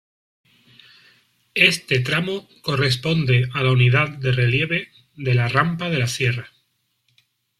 [1.53, 6.49] Este tramo corresponde a la unidad de relieve de la Rampa de la Sierra.